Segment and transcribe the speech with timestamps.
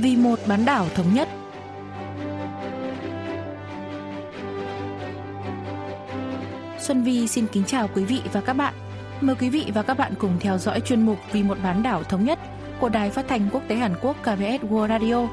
[0.00, 1.28] vì một bán đảo thống nhất.
[6.78, 8.74] Xuân Vi xin kính chào quý vị và các bạn.
[9.20, 12.02] Mời quý vị và các bạn cùng theo dõi chuyên mục Vì một bán đảo
[12.02, 12.38] thống nhất
[12.80, 15.28] của Đài Phát thanh Quốc tế Hàn Quốc KBS World Radio.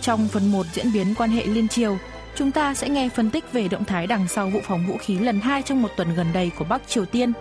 [0.00, 1.98] Trong phần 1 diễn biến quan hệ liên triều,
[2.34, 5.18] chúng ta sẽ nghe phân tích về động thái đằng sau vụ phóng vũ khí
[5.18, 7.32] lần 2 trong một tuần gần đây của Bắc Triều Tiên.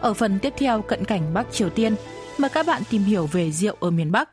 [0.00, 1.94] Ở phần tiếp theo cận cảnh Bắc Triều Tiên,
[2.38, 4.30] mời các bạn tìm hiểu về rượu ở miền Bắc.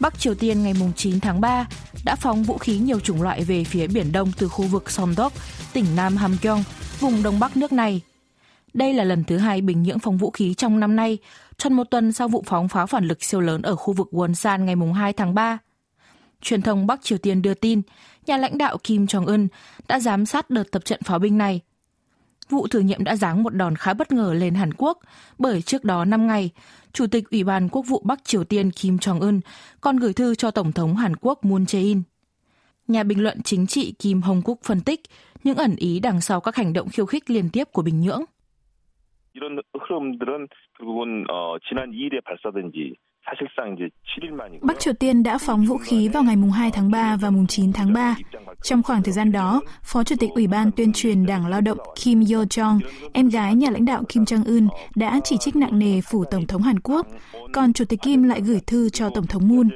[0.00, 1.66] Bắc Triều Tiên ngày 9 tháng 3
[2.04, 5.32] đã phóng vũ khí nhiều chủng loại về phía Biển Đông từ khu vực Sondok,
[5.72, 6.62] tỉnh Nam Hamgyong,
[7.00, 8.00] vùng Đông Bắc nước này.
[8.74, 11.18] Đây là lần thứ hai Bình Nhưỡng phóng vũ khí trong năm nay,
[11.58, 14.64] tròn một tuần sau vụ phóng pháo phản lực siêu lớn ở khu vực Wonsan
[14.64, 15.58] ngày 2 tháng 3.
[16.42, 17.82] Truyền thông Bắc Triều Tiên đưa tin,
[18.25, 19.47] nhà lãnh đạo Kim Jong-un
[19.87, 21.61] đã giám sát đợt tập trận pháo binh này.
[22.49, 24.99] Vụ thử nghiệm đã giáng một đòn khá bất ngờ lên Hàn Quốc,
[25.37, 26.51] bởi trước đó 5 ngày,
[26.93, 29.39] Chủ tịch Ủy ban Quốc vụ Bắc Triều Tiên Kim Jong-un
[29.81, 32.01] còn gửi thư cho Tổng thống Hàn Quốc Moon Jae-in.
[32.87, 35.01] Nhà bình luận chính trị Kim Hong Kuk phân tích
[35.43, 38.25] những ẩn ý đằng sau các hành động khiêu khích liên tiếp của Bình Nhưỡng.
[39.35, 42.95] 이런 흐름들은 결국은 어, 지난 2일에 발사된지
[44.60, 47.92] Bắc Triều Tiên đã phóng vũ khí vào ngày 2 tháng 3 và 9 tháng
[47.92, 48.16] 3.
[48.62, 51.78] Trong khoảng thời gian đó, Phó Chủ tịch Ủy ban tuyên truyền Đảng Lao động
[51.96, 52.80] Kim Yo Jong,
[53.12, 56.46] em gái nhà lãnh đạo Kim Jong Un, đã chỉ trích nặng nề phủ Tổng
[56.46, 57.06] thống Hàn Quốc,
[57.52, 59.68] còn Chủ tịch Kim lại gửi thư cho Tổng thống Moon.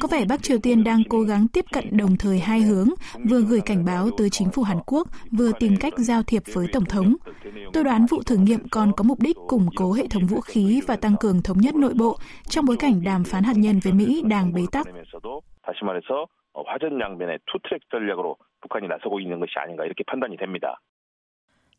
[0.00, 2.88] Có vẻ Bắc Triều Tiên đang cố gắng tiếp cận đồng thời hai hướng,
[3.30, 6.66] vừa gửi cảnh báo tới chính phủ Hàn Quốc, vừa tìm cách giao thiệp với
[6.72, 7.16] Tổng thống.
[7.72, 10.80] Tôi đoán vụ thử nghiệm còn có mục đích củng cố hệ thống vũ khí
[10.86, 13.92] và tăng cường thống nhất nội bộ trong bối cảnh đàm phán hạt nhân với
[13.92, 14.86] Mỹ đang bế tắc.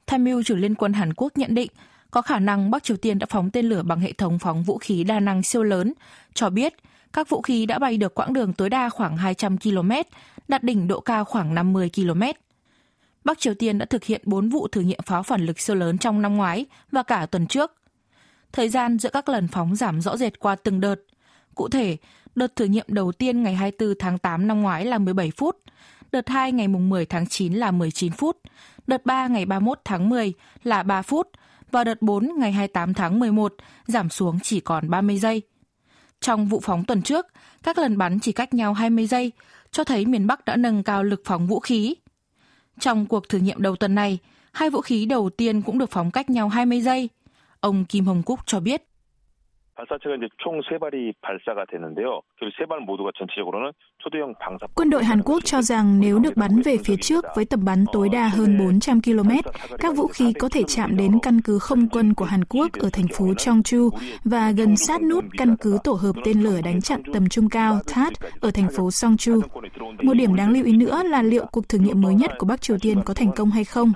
[0.07, 1.71] Tham mưu trưởng Liên quân Hàn Quốc nhận định
[2.11, 4.77] có khả năng Bắc Triều Tiên đã phóng tên lửa bằng hệ thống phóng vũ
[4.77, 5.93] khí đa năng siêu lớn,
[6.33, 6.73] cho biết
[7.15, 9.91] các vũ khí đã bay được quãng đường tối đa khoảng 200 km,
[10.47, 12.21] đạt đỉnh độ cao khoảng 50 km.
[13.23, 15.97] Bắc Triều Tiên đã thực hiện 4 vụ thử nghiệm pháo phản lực siêu lớn
[15.97, 17.71] trong năm ngoái và cả tuần trước.
[18.51, 20.95] Thời gian giữa các lần phóng giảm rõ rệt qua từng đợt.
[21.55, 21.97] Cụ thể,
[22.35, 25.57] đợt thử nghiệm đầu tiên ngày 24 tháng 8 năm ngoái là 17 phút,
[26.11, 28.37] đợt 2 ngày 10 tháng 9 là 19 phút,
[28.87, 30.33] đợt 3 ngày 31 tháng 10
[30.63, 31.29] là 3 phút
[31.71, 33.53] và đợt 4 ngày 28 tháng 11
[33.87, 35.41] giảm xuống chỉ còn 30 giây.
[36.21, 37.25] Trong vụ phóng tuần trước,
[37.63, 39.31] các lần bắn chỉ cách nhau 20 giây,
[39.71, 41.95] cho thấy miền Bắc đã nâng cao lực phóng vũ khí.
[42.79, 44.17] Trong cuộc thử nghiệm đầu tuần này,
[44.51, 47.09] hai vũ khí đầu tiên cũng được phóng cách nhau 20 giây.
[47.59, 48.83] Ông Kim Hồng Cúc cho biết.
[49.80, 52.20] 발사체가 이제 총 세 발이 발사가 되는데요.
[52.38, 54.66] 그세발 모두가 전체적으로는 초대형 방사.
[54.74, 57.84] Quân đội Hàn Quốc cho rằng nếu được bắn về phía trước với tầm bắn
[57.92, 59.30] tối đa hơn 400 km,
[59.78, 62.88] các vũ khí có thể chạm đến căn cứ không quân của Hàn Quốc ở
[62.92, 63.90] thành phố Cheongju
[64.24, 67.78] và gần sát nút căn cứ tổ hợp tên lửa đánh chặn tầm trung cao
[67.86, 69.40] THAAD ở thành phố Songchu.
[70.02, 72.60] Một điểm đáng lưu ý nữa là liệu cuộc thử nghiệm mới nhất của Bắc
[72.60, 73.92] Triều Tiên có thành công hay không.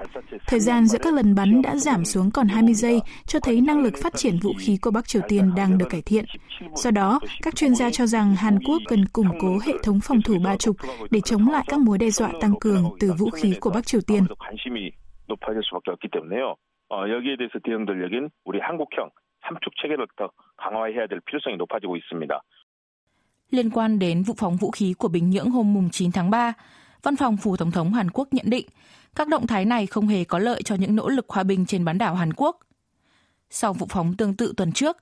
[0.48, 3.82] Thời gian giữa các lần bắn đã giảm xuống còn 20 giây, cho thấy năng
[3.82, 6.25] lực phát triển vũ khí của Bắc Triều Tiên đang được cải thiện.
[6.75, 10.22] Do đó, các chuyên gia cho rằng Hàn Quốc cần củng cố hệ thống phòng
[10.22, 10.76] thủ ba trục
[11.10, 14.00] để chống lại các mối đe dọa tăng cường từ vũ khí của Bắc Triều
[14.00, 14.26] Tiên.
[16.91, 19.10] 여기에 대해서 대응될 여긴 우리 한국형
[19.44, 22.41] 삼축 체계를 더 강화해야 될 필요성이 높아지고 있습니다.
[23.50, 26.53] Liên quan đến vụ phóng vũ khí của Bình Nhưỡng hôm 9 tháng 3,
[27.03, 28.66] Văn phòng Phủ Tổng thống Hàn Quốc nhận định
[29.15, 31.84] các động thái này không hề có lợi cho những nỗ lực hòa bình trên
[31.84, 32.59] bán đảo Hàn Quốc.
[33.50, 34.97] Sau vụ phóng tương tự tuần trước,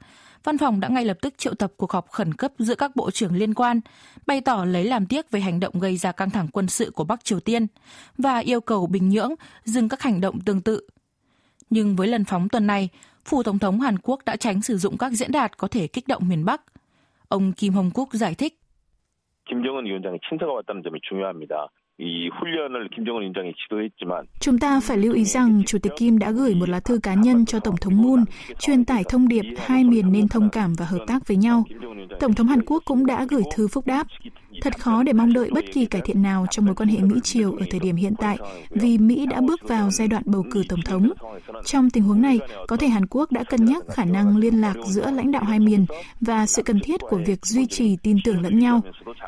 [0.44, 3.10] văn phòng đã ngay lập tức triệu tập cuộc họp khẩn cấp giữa các bộ
[3.10, 3.80] trưởng liên quan,
[4.26, 7.04] bày tỏ lấy làm tiếc về hành động gây ra căng thẳng quân sự của
[7.04, 7.66] Bắc Triều Tiên
[8.18, 10.88] và yêu cầu Bình Nhưỡng dừng các hành động tương tự.
[11.70, 12.88] Nhưng với lần phóng tuần này,
[13.24, 16.08] Phủ Tổng thống Hàn Quốc đã tránh sử dụng các diễn đạt có thể kích
[16.08, 16.62] động miền Bắc.
[17.28, 18.58] Ông Kim Hong Kuk giải thích.
[19.50, 21.68] 김정은 위원장의 친서가 왔다는 점이 중요합니다.
[24.39, 27.13] Chúng ta phải lưu ý rằng Chủ tịch Kim đã gửi một lá thư cá
[27.13, 28.23] nhân cho Tổng thống Moon,
[28.59, 31.63] truyền tải thông điệp hai miền nên thông cảm và hợp tác với nhau.
[32.19, 34.07] Tổng thống Hàn Quốc cũng đã gửi thư phúc đáp.
[34.61, 37.51] Thật khó để mong đợi bất kỳ cải thiện nào trong mối quan hệ Mỹ-Triều
[37.51, 38.37] ở thời điểm hiện tại
[38.69, 41.09] vì Mỹ đã bước vào giai đoạn bầu cử Tổng thống.
[41.65, 44.75] Trong tình huống này, có thể Hàn Quốc đã cân nhắc khả năng liên lạc
[44.85, 45.85] giữa lãnh đạo hai miền
[46.21, 48.81] và sự cần thiết của việc duy trì tin tưởng lẫn nhau.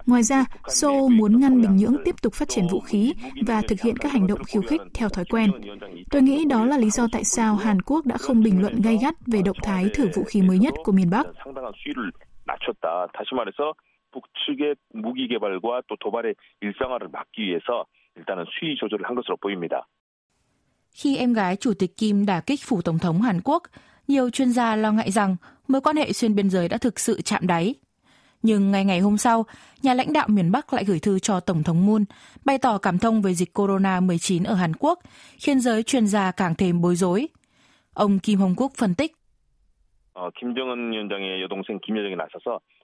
[0.06, 3.14] Ngoài ra, Seoul muốn ngăn Bình Nhưỡng tiếp tục phát triển vũ khí
[3.48, 5.52] và thực hiện các hành động khiêu khích theo thói quen.
[6.12, 8.98] Tôi nghĩ đó là lý do tại sao Hàn Quốc đã không bình luận gay
[9.02, 11.26] gắt về động thái thử vũ khí mới nhất của miền Bắc.
[14.13, 17.87] 북측의 무기 개발과 또 도발의 일상화를 막기 위해서
[18.17, 19.87] 일단은 수위 조절을 한 것으로 보입니다.
[20.95, 23.63] Khi em gái Chủ tịch Kim đả kích phủ Tổng thống Hàn Quốc,
[24.09, 25.37] nhiều chuyên gia lo ngại rằng
[25.69, 27.75] mối quan hệ xuyên biên giới đã thực sự chạm đáy.
[28.43, 29.45] Nhưng ngày ngày hôm sau,
[29.83, 32.05] nhà lãnh đạo miền Bắc lại gửi thư cho Tổng thống Moon,
[32.45, 34.99] bày tỏ cảm thông về dịch corona-19 ở Hàn Quốc,
[35.39, 37.29] khiến giới chuyên gia càng thêm bối rối.
[37.95, 39.13] Ông Kim Hong Quốc phân tích.
[40.17, 42.78] 어, 김정은 위원장의 여동생 김여정이 나서서 3일 늦은 밤에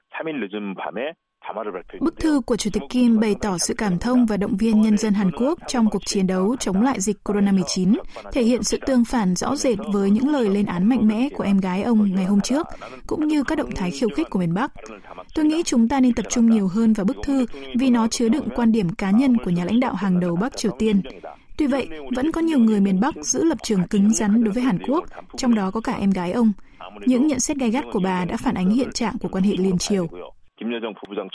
[1.99, 4.97] Bức thư của Chủ tịch Kim bày tỏ sự cảm thông và động viên nhân
[4.97, 7.95] dân Hàn Quốc trong cuộc chiến đấu chống lại dịch corona-19,
[8.31, 11.43] thể hiện sự tương phản rõ rệt với những lời lên án mạnh mẽ của
[11.43, 12.67] em gái ông ngày hôm trước,
[13.07, 14.71] cũng như các động thái khiêu khích của miền Bắc.
[15.35, 17.45] Tôi nghĩ chúng ta nên tập trung nhiều hơn vào bức thư
[17.79, 20.57] vì nó chứa đựng quan điểm cá nhân của nhà lãnh đạo hàng đầu Bắc
[20.57, 21.01] Triều Tiên.
[21.57, 24.63] Tuy vậy, vẫn có nhiều người miền Bắc giữ lập trường cứng rắn đối với
[24.63, 25.05] Hàn Quốc,
[25.37, 26.51] trong đó có cả em gái ông.
[27.05, 29.53] Những nhận xét gai gắt của bà đã phản ánh hiện trạng của quan hệ
[29.57, 30.07] liên triều.
[30.57, 31.29] Kim Yo Jong, bộ trưởng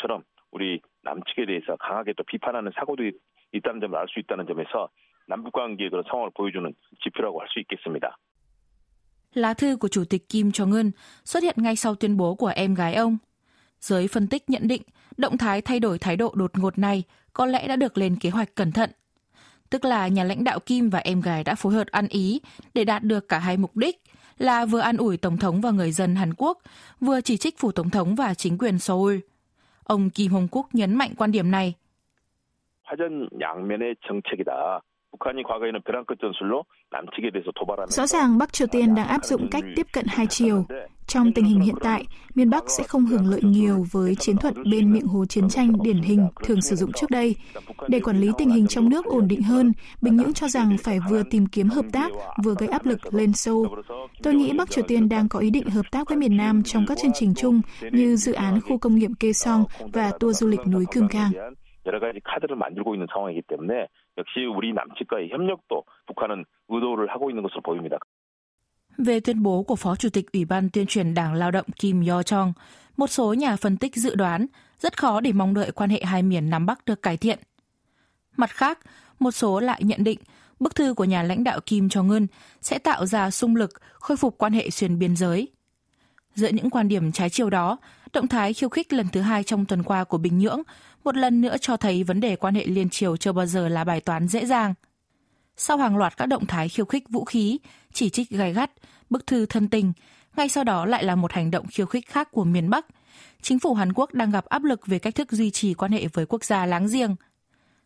[9.34, 10.90] Lá thư của Chủ tịch Kim Jong-un
[11.25, 13.19] xuất hiện ngay sau tuyên bố của em gái ông.
[13.81, 14.82] Giới phân tích nhận định,
[15.17, 17.02] động thái thay đổi thái độ đột ngột này
[17.32, 18.90] có lẽ đã được lên kế hoạch cẩn thận
[19.69, 22.42] Tức là nhà lãnh đạo Kim và em gái đã phối hợp ăn ý
[22.74, 24.02] để đạt được cả hai mục đích
[24.38, 26.60] là vừa an ủi Tổng thống và người dân Hàn Quốc,
[27.00, 29.18] vừa chỉ trích phủ Tổng thống và chính quyền Seoul.
[29.84, 31.74] Ông Kim Hong Quốc nhấn mạnh quan điểm này.
[32.86, 34.80] 화전 양면의 정책이다.
[35.16, 39.24] 북한이 과거에는 벼랑 끝 전술로 남측에 대해서 도발하는 Rõ ràng Bắc Triều Tiên đang áp
[39.24, 40.66] dụng cách tiếp cận hai chiều.
[41.07, 42.06] Trong tình hình hiện tại,
[42.36, 45.72] miền Bắc sẽ không hưởng lợi nhiều với chiến thuật bên miệng hồ chiến tranh
[45.84, 47.36] điển hình thường sử dụng trước đây.
[47.88, 51.00] Để quản lý tình hình trong nước ổn định hơn, Bình Nhưỡng cho rằng phải
[51.10, 52.12] vừa tìm kiếm hợp tác,
[52.44, 53.68] vừa gây áp lực lên Seoul.
[54.24, 56.86] Tôi nghĩ Bắc Triều Tiên đang có ý định hợp tác với miền Nam trong
[56.88, 57.62] các chương trình chung
[57.92, 59.63] như dự án khu công nghiệp Kaesong
[59.94, 61.31] và tour du lịch núi Cương Cang.
[61.86, 63.88] 여러 가지 카드를 만들고 있는 상황이기 때문에
[64.19, 67.98] 역시 우리 남측과의 협력도 북한은 의도를 하고 있는 것으로 보입니다.
[68.98, 72.06] Về tuyên bố của Phó Chủ tịch Ủy ban tuyên truyền Đảng Lao động Kim
[72.06, 72.54] Yo Chong,
[72.98, 74.46] một số nhà phân tích dự đoán
[74.80, 77.40] rất khó để mong đợi quan hệ hai miền Nam Bắc được cải thiện.
[78.38, 78.80] Mặt khác,
[79.19, 80.19] một số lại nhận định
[80.60, 82.28] bức thư của nhà lãnh đạo Kim Jong-un
[82.62, 85.48] sẽ tạo ra xung lực khôi phục quan hệ xuyên biên giới.
[86.36, 87.78] Giữa những quan điểm trái chiều đó,
[88.13, 90.62] động thái khiêu khích lần thứ hai trong tuần qua của Bình Nhưỡng
[91.04, 93.84] một lần nữa cho thấy vấn đề quan hệ liên triều chưa bao giờ là
[93.84, 94.74] bài toán dễ dàng.
[95.57, 97.60] Sau hàng loạt các động thái khiêu khích vũ khí,
[97.94, 98.72] chỉ trích gay gắt,
[99.10, 99.94] bức thư thân tình,
[100.36, 102.86] ngay sau đó lại là một hành động khiêu khích khác của miền Bắc.
[103.42, 106.07] Chính phủ Hàn Quốc đang gặp áp lực về cách thức duy trì quan hệ
[106.13, 107.16] với quốc gia láng giềng.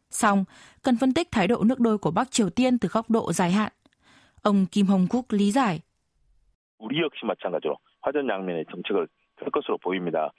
[0.10, 0.44] Song,
[0.84, 3.52] cần phân tích thái độ nước đôi của Bắc Triều Tiên từ góc độ dài
[3.52, 3.72] hạn.
[4.42, 5.82] Ông Kim Hong Kuk lý giải.
[6.80, 9.08] 우리 역시 마찬가지로 화전 양면의 정책을
[9.40, 10.32] 펼 것으로 보입니다.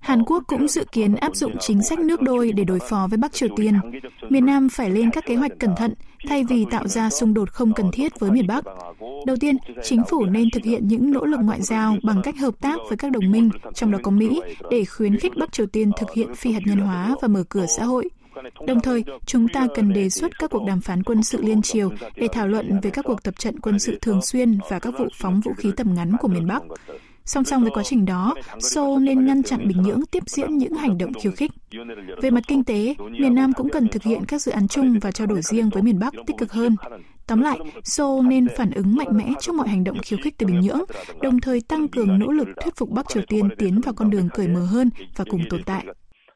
[0.00, 3.18] Hàn Quốc cũng dự kiến áp dụng chính sách nước đôi để đối phó với
[3.18, 3.74] Bắc Triều Tiên.
[4.28, 5.94] Miền Nam phải lên các kế hoạch cẩn thận
[6.28, 8.64] thay vì tạo ra xung đột không cần thiết với miền Bắc.
[9.26, 12.54] Đầu tiên, chính phủ nên thực hiện những nỗ lực ngoại giao bằng cách hợp
[12.60, 14.40] tác với các đồng minh, trong đó có Mỹ,
[14.70, 17.66] để khuyến khích Bắc Triều Tiên thực hiện phi hạt nhân hóa và mở cửa
[17.66, 18.08] xã hội.
[18.66, 21.90] Đồng thời, chúng ta cần đề xuất các cuộc đàm phán quân sự liên triều
[22.16, 25.06] để thảo luận về các cuộc tập trận quân sự thường xuyên và các vụ
[25.14, 26.62] phóng vũ khí tầm ngắn của miền Bắc.
[27.26, 30.74] Song song với quá trình đó, Seoul nên ngăn chặn Bình Nhưỡng tiếp diễn những
[30.74, 31.50] hành động khiêu khích.
[32.22, 35.10] Về mặt kinh tế, miền Nam cũng cần thực hiện các dự án chung và
[35.10, 36.76] trao đổi riêng với miền Bắc tích cực hơn.
[37.26, 40.46] Tóm lại, Seoul nên phản ứng mạnh mẽ trước mọi hành động khiêu khích từ
[40.46, 40.82] Bình Nhưỡng,
[41.22, 44.28] đồng thời tăng cường nỗ lực thuyết phục Bắc Triều Tiên tiến vào con đường
[44.34, 45.84] cởi mở hơn và cùng tồn tại.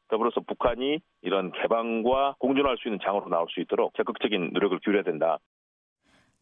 [0.08, 5.38] 더불어서 북한이 이런 개방과 공존할 수 있는 장으로 나올 수 있도록 적극적인 노력을 기울여야 된다.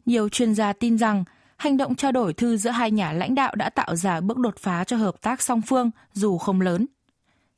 [0.05, 1.23] Nhiều chuyên gia tin rằng
[1.60, 4.58] hành động trao đổi thư giữa hai nhà lãnh đạo đã tạo ra bước đột
[4.58, 6.86] phá cho hợp tác song phương dù không lớn.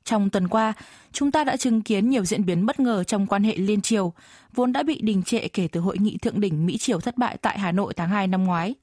[0.04, 0.72] Trong tuần qua,
[1.12, 4.12] chúng ta đã chứng kiến nhiều diễn biến bất ngờ trong quan hệ liên triều,
[4.54, 7.58] vốn đã bị đình trệ kể từ hội nghị thượng đỉnh Mỹ-Triều thất bại tại
[7.58, 8.74] Hà Nội tháng 2 năm ngoái.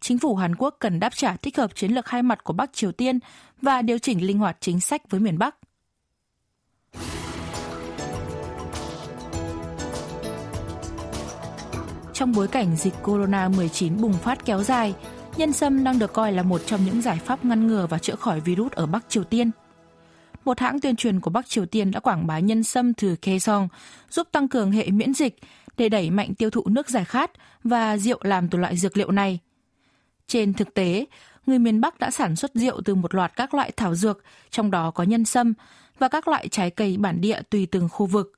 [0.00, 2.72] Chính phủ Hàn Quốc cần đáp trả thích hợp chiến lược hai mặt của Bắc
[2.72, 3.18] Triều Tiên
[3.62, 5.56] và điều chỉnh linh hoạt chính sách với miền Bắc.
[12.18, 14.94] Trong bối cảnh dịch corona-19 bùng phát kéo dài,
[15.36, 18.14] nhân sâm đang được coi là một trong những giải pháp ngăn ngừa và chữa
[18.14, 19.50] khỏi virus ở Bắc Triều Tiên.
[20.44, 23.68] Một hãng tuyên truyền của Bắc Triều Tiên đã quảng bá nhân sâm từ Kaesong,
[24.10, 25.38] giúp tăng cường hệ miễn dịch
[25.76, 27.30] để đẩy mạnh tiêu thụ nước giải khát
[27.64, 29.38] và rượu làm từ loại dược liệu này.
[30.26, 31.06] Trên thực tế,
[31.46, 34.70] người miền Bắc đã sản xuất rượu từ một loạt các loại thảo dược, trong
[34.70, 35.54] đó có nhân sâm
[35.98, 38.32] và các loại trái cây bản địa tùy từng khu vực.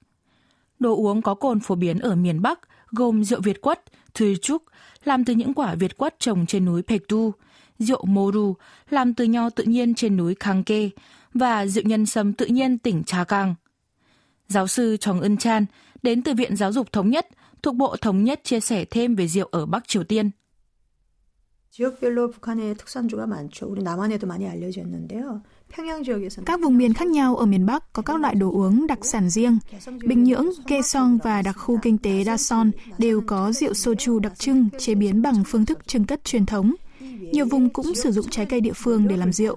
[0.78, 2.60] Đồ uống có cồn phổ biến ở miền Bắc
[2.91, 3.83] gồm rượu Việt quất,
[4.13, 4.63] Thuy Trúc,
[5.03, 7.33] làm từ những quả Việt quất trồng trên núi Pektu,
[7.79, 8.53] rượu Moru,
[8.89, 10.89] làm từ nho tự nhiên trên núi Kangke
[11.33, 13.55] và rượu nhân sâm tự nhiên tỉnh Cha Kang.
[14.47, 15.65] Giáo sư Chong Eun Chan
[16.03, 17.27] đến từ Viện Giáo dục Thống nhất
[17.63, 20.31] thuộc Bộ Thống nhất chia sẻ thêm về rượu ở Bắc Triều Tiên.
[21.75, 23.67] 지역별로 북한의 특산주가 많죠.
[23.67, 25.43] 우리 남한에도 많이 알려져 있는데요.
[26.46, 29.30] Các vùng miền khác nhau ở miền Bắc có các loại đồ uống đặc sản
[29.30, 29.58] riêng.
[30.04, 34.68] Bình Nhưỡng, Kaesong và đặc khu kinh tế Dason đều có rượu soju đặc trưng
[34.78, 36.74] chế biến bằng phương thức trưng cất truyền thống.
[37.32, 39.56] Nhiều vùng cũng sử dụng trái cây địa phương để làm rượu.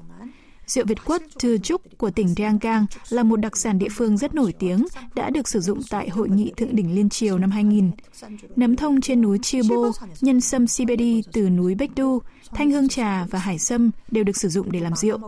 [0.73, 4.35] Rượu Việt quất Thư Trúc của tỉnh Ryanggang là một đặc sản địa phương rất
[4.35, 7.91] nổi tiếng, đã được sử dụng tại Hội nghị Thượng đỉnh Liên Triều năm 2000.
[8.57, 12.19] Nấm thông trên núi Chibo, nhân sâm Siberia từ núi Baekdu,
[12.55, 15.19] thanh hương trà và hải sâm đều được sử dụng để làm rượu.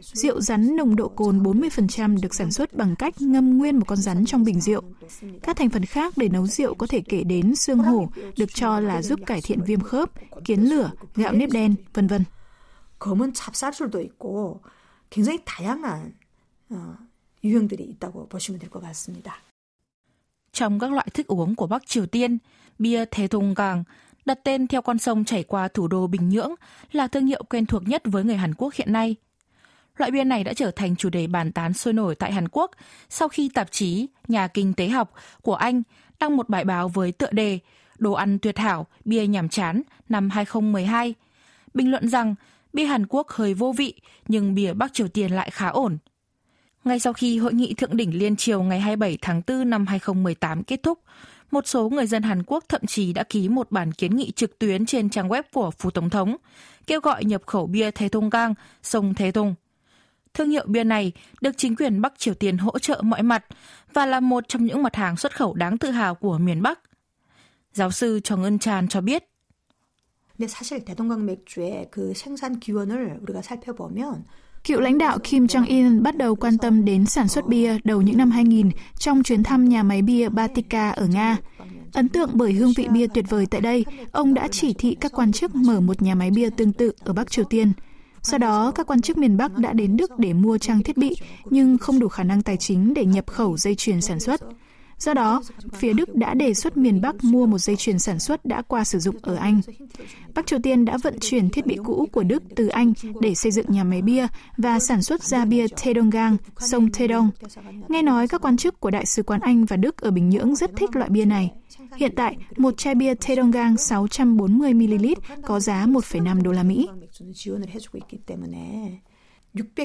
[0.00, 3.98] Rượu rắn nồng độ cồn 40% được sản xuất bằng cách ngâm nguyên một con
[3.98, 4.82] rắn trong bình rượu.
[5.42, 8.80] Các thành phần khác để nấu rượu có thể kể đến xương hổ, được cho
[8.80, 10.10] là giúp cải thiện viêm khớp,
[10.44, 12.22] kiến lửa, gạo nếp đen, vân vân.
[12.98, 14.60] 검은 찹쌀술도 있고
[15.10, 16.14] 굉장히 다양한
[16.70, 16.96] 어,
[17.44, 19.42] 유형들이 있다고 보시면 될 것 같습니다.
[20.52, 22.38] Trong các loại thức uống của Bắc Triều Tiên,
[22.78, 23.84] bia Thế Thùng Gang
[24.24, 26.54] đặt tên theo con sông chảy qua thủ đô Bình Nhưỡng
[26.92, 29.16] là thương hiệu quen thuộc nhất với người Hàn Quốc hiện nay.
[29.96, 32.70] Loại bia này đã trở thành chủ đề bàn tán sôi nổi tại Hàn Quốc
[33.08, 35.82] sau khi tạp chí Nhà Kinh tế học của Anh
[36.20, 37.58] đăng một bài báo với tựa đề
[37.98, 41.14] Đồ ăn tuyệt hảo, bia nhảm chán năm 2012,
[41.74, 42.34] bình luận rằng
[42.73, 43.93] bia Hàn Quốc hơi vô vị,
[44.27, 45.97] nhưng bia Bắc Triều Tiên lại khá ổn.
[46.83, 50.63] Ngay sau khi hội nghị thượng đỉnh liên triều ngày 27 tháng 4 năm 2018
[50.63, 50.99] kết thúc,
[51.51, 54.59] một số người dân Hàn Quốc thậm chí đã ký một bản kiến nghị trực
[54.59, 56.35] tuyến trên trang web của Phủ Tổng thống,
[56.87, 59.55] kêu gọi nhập khẩu bia Thế Thung Gang, sông Thế Thung.
[60.33, 61.11] Thương hiệu bia này
[61.41, 63.45] được chính quyền Bắc Triều Tiên hỗ trợ mọi mặt
[63.93, 66.79] và là một trong những mặt hàng xuất khẩu đáng tự hào của miền Bắc.
[67.73, 69.30] Giáo sư Chong Eun Chan cho biết,
[70.40, 74.24] 근데 사실 대동강 맥주의 그 생산 기원을 우리가 살펴보면
[74.66, 78.18] Cựu lãnh đạo Kim Jong-il bắt đầu quan tâm đến sản xuất bia đầu những
[78.18, 81.36] năm 2000 trong chuyến thăm nhà máy bia Batika ở Nga.
[81.92, 85.12] Ấn tượng bởi hương vị bia tuyệt vời tại đây, ông đã chỉ thị các
[85.14, 87.72] quan chức mở một nhà máy bia tương tự ở Bắc Triều Tiên.
[88.22, 91.16] Sau đó, các quan chức miền Bắc đã đến Đức để mua trang thiết bị,
[91.44, 94.40] nhưng không đủ khả năng tài chính để nhập khẩu dây chuyền sản xuất.
[95.00, 95.42] Do đó,
[95.74, 98.84] phía Đức đã đề xuất miền Bắc mua một dây chuyền sản xuất đã qua
[98.84, 99.60] sử dụng ở Anh.
[100.34, 103.52] Bắc Triều Tiên đã vận chuyển thiết bị cũ của Đức từ Anh để xây
[103.52, 107.30] dựng nhà máy bia và sản xuất ra bia Taedonggang, sông Taedong.
[107.88, 110.56] Nghe nói các quan chức của Đại sứ quán Anh và Đức ở Bình Nhưỡng
[110.56, 111.52] rất thích loại bia này.
[111.96, 116.88] Hiện tại, một chai bia Taedonggang 640ml có giá 1,5 đô la Mỹ.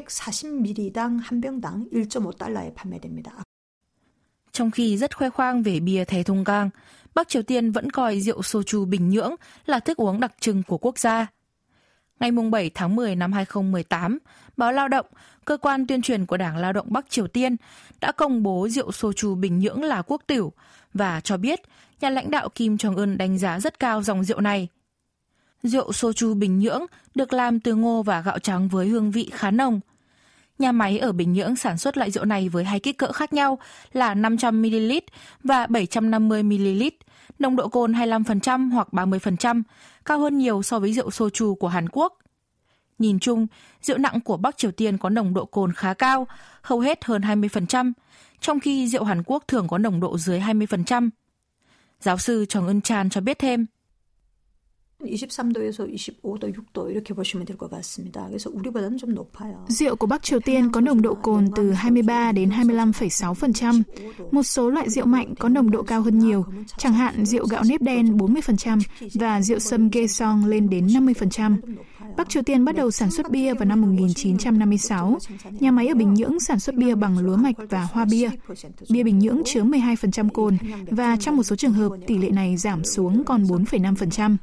[0.08, 3.45] 640ml당 한 병당 1.5달러에 판매됩니다.
[4.57, 6.71] Trong khi rất khoe khoang về bia Thế Thung Gang,
[7.15, 9.35] Bắc Triều Tiên vẫn coi rượu soju Bình Nhưỡng
[9.67, 11.27] là thức uống đặc trưng của quốc gia.
[12.21, 14.19] Ngày 7 tháng 10 năm 2018,
[14.57, 15.07] báo Lao động,
[15.45, 17.57] cơ quan tuyên truyền của Đảng Lao động Bắc Triều Tiên,
[18.01, 20.53] đã công bố rượu soju Bình Nhưỡng là quốc tiểu
[20.95, 21.61] và cho biết
[22.01, 24.69] nhà lãnh đạo Kim Jong-un đánh giá rất cao dòng rượu này.
[25.63, 29.51] Rượu soju Bình Nhưỡng được làm từ ngô và gạo trắng với hương vị khá
[29.51, 29.81] nồng–
[30.59, 33.33] Nhà máy ở Bình Nhưỡng sản xuất loại rượu này với hai kích cỡ khác
[33.33, 33.59] nhau
[33.93, 35.01] là 500ml
[35.45, 36.91] và 750ml,
[37.39, 39.63] nồng độ cồn 25% hoặc 30%,
[40.05, 42.19] cao hơn nhiều so với rượu soju của Hàn Quốc.
[42.99, 43.47] Nhìn chung,
[43.83, 46.27] rượu nặng của Bắc Triều Tiên có nồng độ cồn khá cao,
[46.63, 47.93] hầu hết hơn 20%,
[48.41, 51.11] trong khi rượu Hàn Quốc thường có nồng độ dưới 20%.
[52.01, 53.67] Giáo sư Trần Ân Chan cho biết thêm.
[55.02, 58.28] 23도에서 25도, 6도 이렇게 보시면 될 것 같습니다.
[58.28, 59.66] 그래서 우리보다는 좀 높아요.
[59.70, 63.82] Rượu của Bắc Triều Tiên có nồng độ cồn từ 23 đến 25,6%.
[64.32, 66.46] Một số loại rượu mạnh có nồng độ cao hơn nhiều,
[66.78, 68.80] chẳng hạn rượu gạo nếp đen 40%
[69.14, 71.58] và rượu sâm Gaesong lên đến 50%.
[72.18, 75.18] Bắc Triều Tiên bắt đầu sản xuất bia vào năm 1956.
[75.60, 78.30] Nhà máy ở Bình Nhưỡng sản xuất bia bằng lúa mạch và hoa bia.
[78.90, 80.58] Bia Bình Nhưỡng chứa 12% cồn
[80.92, 84.36] và trong một số trường hợp tỷ lệ này giảm xuống còn 4,5%.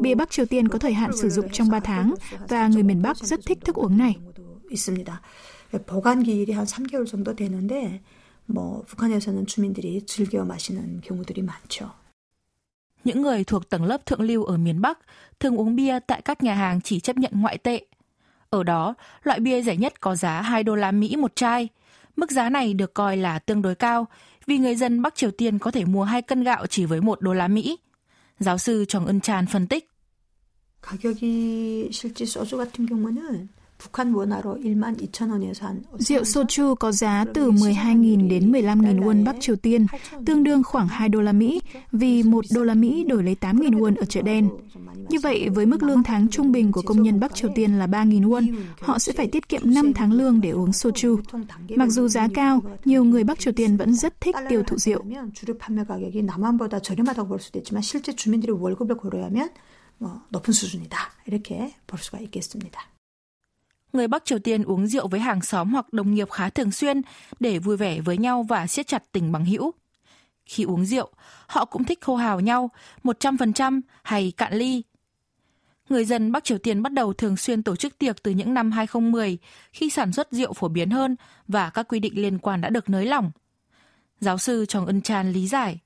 [0.00, 2.14] Bia Bắc Triều Tiên có thời hạn sử dụng trong 3 tháng
[2.48, 4.16] và người miền Bắc rất thích thức uống này.
[5.86, 8.00] 보관 기일이 한 3개월 정도 되는데
[8.46, 11.90] 뭐 북한에서는 주민들이 즐겨 마시는 경우들이 많죠.
[13.04, 14.98] Những người thuộc tầng lớp thượng lưu ở miền Bắc
[15.40, 17.86] thường uống bia tại các nhà hàng chỉ chấp nhận ngoại tệ.
[18.50, 21.68] Ở đó, loại bia rẻ nhất có giá 2 đô la Mỹ một chai.
[22.16, 24.06] Mức giá này được coi là tương đối cao
[24.46, 27.20] vì người dân Bắc Triều Tiên có thể mua 2 cân gạo chỉ với 1
[27.20, 27.78] đô la Mỹ.
[28.38, 29.88] Giáo sư Chong Eun Chan phân tích.
[30.80, 33.48] 가격이 실제 소주 같은 경우는
[35.98, 39.86] Rượu soju có giá từ 12.000 đến 15.000 won Bắc Triều Tiên,
[40.26, 41.60] tương đương khoảng 2 đô la Mỹ,
[41.92, 44.48] vì 1 đô la Mỹ đổi lấy 8.000 won ở chợ đen.
[45.08, 47.86] Như vậy, với mức lương tháng trung bình của công nhân Bắc Triều Tiên là
[47.86, 51.16] 3.000 won, họ sẽ phải tiết kiệm 5 tháng lương để uống soju.
[51.76, 55.04] Mặc dù giá cao, nhiều người Bắc Triều Tiên vẫn rất thích tiêu thụ rượu.
[60.30, 60.96] 높은 수준이다.
[61.26, 62.93] 이렇게 볼 수가 있겠습니다.
[63.94, 67.02] người Bắc Triều Tiên uống rượu với hàng xóm hoặc đồng nghiệp khá thường xuyên
[67.40, 69.72] để vui vẻ với nhau và siết chặt tình bằng hữu.
[70.46, 71.08] Khi uống rượu,
[71.46, 72.70] họ cũng thích hô hào nhau
[73.04, 74.82] 100% hay cạn ly.
[75.88, 78.70] Người dân Bắc Triều Tiên bắt đầu thường xuyên tổ chức tiệc từ những năm
[78.70, 79.38] 2010
[79.72, 81.16] khi sản xuất rượu phổ biến hơn
[81.48, 83.30] và các quy định liên quan đã được nới lỏng.
[84.20, 85.80] Giáo sư Chong Eun Chan lý giải.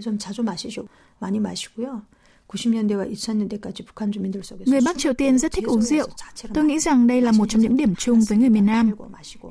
[0.00, 0.86] 좀 자주 마시죠.
[1.20, 2.02] 많이 마시고요.
[2.48, 6.08] 90년대와 2000년대까지 북한 주민들 속에서 Người Bắc Triều Tiên rất thích uống rượu.
[6.54, 8.90] Tôi nghĩ rằng đây là một trong những điểm chung với người miền Nam.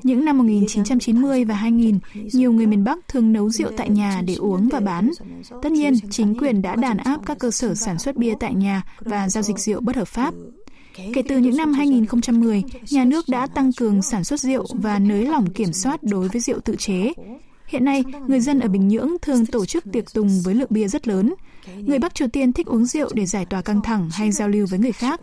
[0.02, 1.98] Những năm 1990 và 2000,
[2.32, 5.10] nhiều người miền Bắc thường nấu rượu tại nhà để uống và bán.
[5.62, 8.82] Tất nhiên, chính quyền đã đàn áp các cơ sở sản xuất bia tại nhà
[8.98, 10.34] và giao dịch rượu bất hợp pháp.
[11.14, 15.26] Kể từ những năm 2010, nhà nước đã tăng cường sản xuất rượu và nới
[15.26, 17.12] lỏng kiểm soát đối với rượu tự chế.
[17.68, 20.88] Hiện nay, người dân ở Bình Nhưỡng thường tổ chức tiệc tùng với lượng bia
[20.88, 21.34] rất lớn.
[21.76, 24.66] Người Bắc Triều Tiên thích uống rượu để giải tỏa căng thẳng hay giao lưu
[24.70, 25.20] với người khác.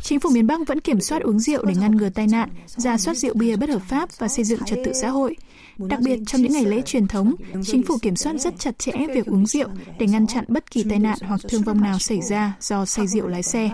[0.00, 2.98] Chính phủ miền Bắc vẫn kiểm soát uống rượu để ngăn ngừa tai nạn, ra
[2.98, 5.36] soát rượu bia bất hợp pháp và xây dựng trật tự xã hội.
[5.78, 7.34] Đặc biệt trong những ngày lễ truyền thống,
[7.64, 10.84] chính phủ kiểm soát rất chặt chẽ việc uống rượu để ngăn chặn bất kỳ
[10.90, 13.70] tai nạn hoặc thương vong nào xảy ra do say rượu lái xe.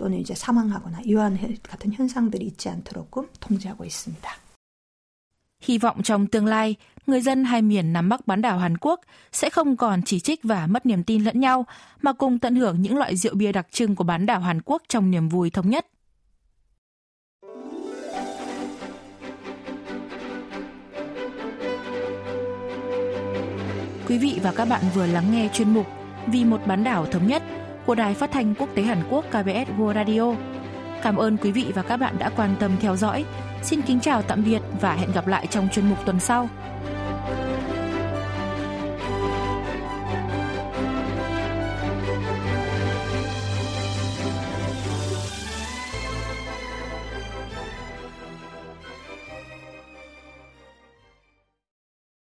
[0.00, 4.30] 또는 이제 사망하거나 이러한 같은 현상들이 있지 않도록끔 통제하고 있습니다.
[5.60, 6.76] Hy vọng trong tương lai,
[7.07, 10.43] người dân hai miền Nam Bắc bán đảo Hàn Quốc sẽ không còn chỉ trích
[10.43, 11.65] và mất niềm tin lẫn nhau,
[12.01, 14.81] mà cùng tận hưởng những loại rượu bia đặc trưng của bán đảo Hàn Quốc
[14.89, 15.87] trong niềm vui thống nhất.
[24.07, 25.85] Quý vị và các bạn vừa lắng nghe chuyên mục
[26.27, 27.43] Vì một bán đảo thống nhất
[27.85, 30.35] của Đài Phát thanh Quốc tế Hàn Quốc KBS World Radio.
[31.03, 33.25] Cảm ơn quý vị và các bạn đã quan tâm theo dõi.
[33.63, 36.49] Xin kính chào tạm biệt và hẹn gặp lại trong chuyên mục tuần sau.